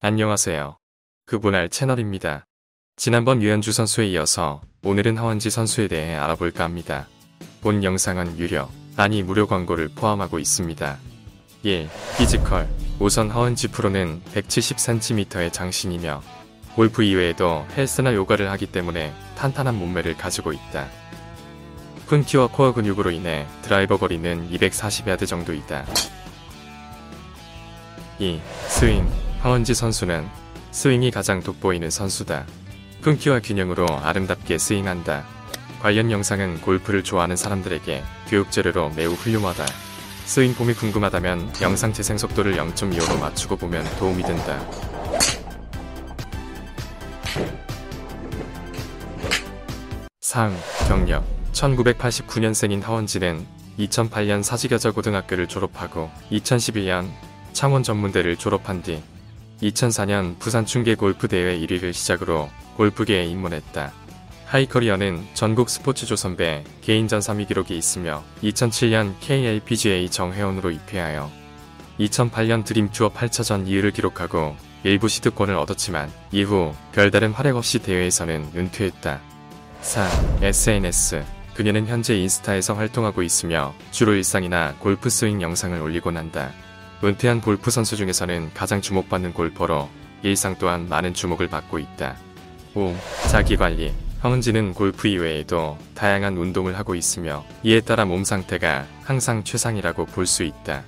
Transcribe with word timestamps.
안녕하세요. 0.00 0.78
그분할 1.26 1.68
채널입니다. 1.70 2.46
지난번 2.94 3.42
유현주 3.42 3.72
선수에 3.72 4.06
이어서 4.10 4.60
오늘은 4.84 5.18
허은지 5.18 5.50
선수에 5.50 5.88
대해 5.88 6.14
알아볼까 6.14 6.62
합니다. 6.62 7.08
본 7.62 7.82
영상은 7.82 8.38
유료, 8.38 8.68
아니 8.96 9.24
무료 9.24 9.48
광고를 9.48 9.88
포함하고 9.88 10.38
있습니다. 10.38 10.98
1. 11.64 11.88
피지컬 12.16 12.68
우선 13.00 13.28
허은지 13.28 13.72
프로는 13.72 14.22
170cm의 14.34 15.52
장신이며 15.52 16.22
골프 16.76 17.02
이외에도 17.02 17.66
헬스나 17.76 18.14
요가를 18.14 18.48
하기 18.52 18.66
때문에 18.66 19.12
탄탄한 19.36 19.76
몸매를 19.76 20.16
가지고 20.16 20.52
있다. 20.52 20.86
큰 22.06 22.22
키와 22.22 22.46
코어 22.46 22.72
근육으로 22.72 23.10
인해 23.10 23.48
드라이버 23.62 23.96
거리는 23.96 24.48
240야드 24.48 25.26
정도이다. 25.26 25.86
2. 28.20 28.40
스윙 28.68 29.27
황원지 29.40 29.72
선수는 29.74 30.28
스윙이 30.72 31.12
가장 31.12 31.40
돋보이는 31.40 31.90
선수다. 31.90 32.44
큰 33.02 33.16
키와 33.16 33.40
균형으로 33.40 33.86
아름답게 33.86 34.58
스윙한다. 34.58 35.24
관련 35.80 36.10
영상은 36.10 36.60
골프를 36.60 37.04
좋아하는 37.04 37.36
사람들에게 37.36 38.02
교육 38.28 38.50
재료로 38.50 38.90
매우 38.90 39.12
훌륭하다. 39.12 39.64
스윙 40.24 40.54
폼이 40.54 40.74
궁금하다면 40.74 41.52
영상 41.62 41.92
재생 41.92 42.18
속도를 42.18 42.56
0.25로 42.56 43.20
맞추고 43.20 43.56
보면 43.56 43.84
도움이 43.98 44.24
된다. 44.24 44.60
상, 50.20 50.52
경력 50.88 51.24
1989년생인 51.52 52.82
하원지는 52.82 53.46
2008년 53.78 54.42
사직여자 54.42 54.90
고등학교를 54.90 55.46
졸업하고 55.46 56.10
2011년 56.32 57.08
창원 57.52 57.84
전문대를 57.84 58.36
졸업한 58.36 58.82
뒤 58.82 59.00
2004년 59.62 60.38
부산 60.38 60.66
충계 60.66 60.94
골프 60.94 61.28
대회 61.28 61.58
1위를 61.58 61.92
시작으로 61.92 62.48
골프계에 62.76 63.24
입문했다. 63.24 63.92
하이커리어는 64.46 65.26
전국 65.34 65.68
스포츠조 65.68 66.16
선배 66.16 66.64
개인전 66.80 67.20
3위 67.20 67.48
기록이 67.48 67.76
있으며 67.76 68.24
2007년 68.42 69.14
KLPGA 69.20 70.08
정회원으로 70.08 70.70
입회하여 70.70 71.30
2008년 72.00 72.64
드림투어 72.64 73.10
8차전 73.12 73.66
2위를 73.66 73.92
기록하고 73.92 74.56
일부 74.84 75.08
시드권을 75.08 75.54
얻었지만 75.56 76.10
이후 76.32 76.72
별다른 76.92 77.32
활약 77.32 77.56
없이 77.56 77.80
대회에서는 77.80 78.52
은퇴했다. 78.54 79.20
4. 79.80 80.08
SNS 80.42 81.24
그녀는 81.54 81.86
현재 81.86 82.16
인스타에서 82.16 82.74
활동하고 82.74 83.22
있으며 83.22 83.74
주로 83.90 84.14
일상이나 84.14 84.76
골프 84.78 85.10
스윙 85.10 85.42
영상을 85.42 85.78
올리곤 85.80 86.16
한다. 86.16 86.52
은퇴한 87.02 87.40
골프 87.40 87.70
선수 87.70 87.96
중에서는 87.96 88.52
가장 88.54 88.80
주목받는 88.80 89.32
골퍼로 89.32 89.88
일상 90.22 90.56
또한 90.58 90.88
많은 90.88 91.14
주목을 91.14 91.48
받고 91.48 91.78
있다. 91.78 92.16
5. 92.74 92.94
자기관리 93.30 93.94
황은지는 94.20 94.74
골프 94.74 95.06
이외에도 95.06 95.78
다양한 95.94 96.36
운동을 96.36 96.76
하고 96.76 96.96
있으며 96.96 97.44
이에 97.62 97.80
따라 97.80 98.04
몸 98.04 98.24
상태가 98.24 98.86
항상 99.04 99.44
최상이라고 99.44 100.06
볼 100.06 100.26
수 100.26 100.42
있다. 100.42 100.82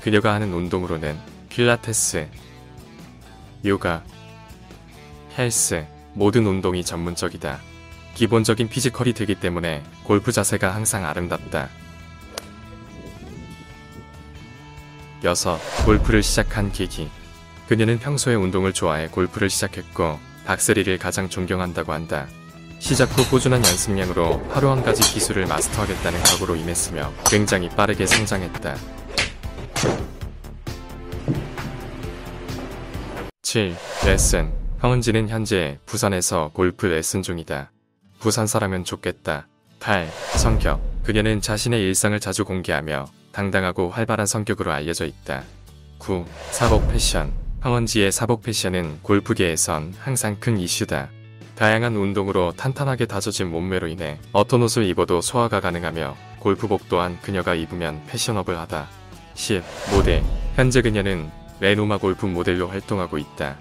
그녀가 0.00 0.32
하는 0.32 0.54
운동으로는 0.54 1.18
필라테스, 1.50 2.26
요가, 3.66 4.02
헬스, 5.36 5.84
모든 6.14 6.46
운동이 6.46 6.82
전문적이다. 6.82 7.58
기본적인 8.14 8.70
피지컬이 8.70 9.12
되기 9.12 9.34
때문에 9.34 9.82
골프 10.04 10.32
자세가 10.32 10.74
항상 10.74 11.04
아름답다. 11.04 11.68
6. 15.22 15.84
골프를 15.84 16.22
시작한 16.22 16.72
계기 16.72 17.08
그녀는 17.68 17.98
평소에 17.98 18.34
운동을 18.34 18.72
좋아해 18.72 19.08
골프를 19.08 19.50
시작했고 19.50 20.18
박세리를 20.44 20.98
가장 20.98 21.28
존경한다고 21.28 21.92
한다. 21.92 22.26
시작 22.80 23.16
후 23.16 23.28
꾸준한 23.28 23.64
연습량으로 23.64 24.42
하루 24.48 24.70
한 24.70 24.82
가지 24.82 25.02
기술을 25.02 25.46
마스터하겠다는 25.46 26.22
각오로 26.22 26.56
임했으며 26.56 27.12
굉장히 27.26 27.68
빠르게 27.68 28.06
성장했다. 28.06 28.76
7. 33.42 33.76
레슨 34.06 34.52
황은지는 34.78 35.28
현재 35.28 35.78
부산에서 35.84 36.50
골프 36.54 36.86
레슨 36.86 37.22
중이다. 37.22 37.70
부산 38.18 38.46
사람은 38.46 38.84
좋겠다. 38.84 39.46
8. 39.78 40.10
성격 40.36 40.80
그녀는 41.04 41.40
자신의 41.40 41.80
일상을 41.82 42.18
자주 42.18 42.44
공개하며 42.44 43.19
당당하고 43.32 43.90
활발한 43.90 44.26
성격으로 44.26 44.72
알려져 44.72 45.06
있다. 45.06 45.44
9. 45.98 46.24
사복 46.50 46.88
패션 46.90 47.32
황원지의 47.60 48.10
사복 48.10 48.42
패션은 48.42 49.00
골프계에선 49.02 49.94
항상 49.98 50.36
큰 50.40 50.58
이슈다. 50.58 51.10
다양한 51.56 51.94
운동으로 51.94 52.52
탄탄하게 52.56 53.04
다져진 53.04 53.50
몸매로 53.50 53.88
인해 53.88 54.18
어떤 54.32 54.62
옷을 54.62 54.84
입어도 54.84 55.20
소화가 55.20 55.60
가능하며 55.60 56.16
골프복 56.38 56.88
또한 56.88 57.18
그녀가 57.20 57.54
입으면 57.54 58.02
패셔너블하다. 58.06 58.88
10. 59.34 59.62
모델 59.92 60.22
현재 60.56 60.80
그녀는 60.80 61.30
레노마 61.60 61.98
골프 61.98 62.24
모델로 62.24 62.68
활동하고 62.68 63.18
있다. 63.18 63.58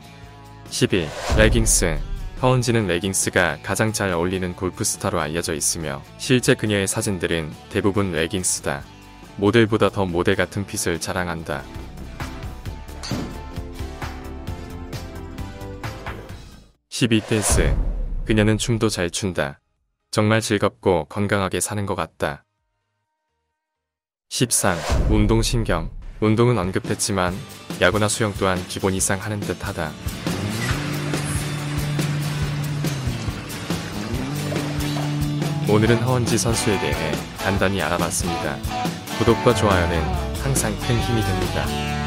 11. 0.69 1.09
레깅스 1.37 1.99
허은지는 2.41 2.87
레깅스가 2.87 3.57
가장 3.63 3.91
잘 3.91 4.13
어울리는 4.13 4.55
골프 4.55 4.85
스타로 4.85 5.19
알려져 5.19 5.53
있으며 5.53 6.01
실제 6.17 6.53
그녀의 6.53 6.87
사진들은 6.87 7.51
대부분 7.69 8.13
레깅스다. 8.13 8.81
모델보다 9.39 9.89
더 9.89 10.05
모델 10.05 10.35
같은 10.35 10.65
핏을 10.65 10.99
자랑한다. 10.99 11.63
(12) 16.89 17.21
댄스 17.21 17.75
그녀는 18.25 18.57
춤도 18.57 18.89
잘 18.89 19.09
춘다. 19.09 19.61
정말 20.11 20.41
즐겁고 20.41 21.05
건강하게 21.05 21.61
사는 21.61 21.85
것 21.85 21.95
같다. 21.95 22.43
13. 24.29 24.77
운동신경 25.09 25.89
운동은 26.19 26.57
언급했지만 26.57 27.33
야구나 27.79 28.09
수영 28.09 28.33
또한 28.37 28.61
기본 28.67 28.93
이상 28.93 29.21
하는 29.21 29.39
듯 29.39 29.65
하다. 29.65 29.91
오늘은 35.69 35.97
허원지 35.97 36.37
선수에 36.37 36.77
대해 36.79 37.11
간단히 37.37 37.81
알아봤습니다. 37.81 39.08
구독과 39.19 39.53
좋아요는 39.53 40.01
항상 40.41 40.73
큰 40.79 40.97
힘이 40.97 41.21
됩니다. 41.21 41.98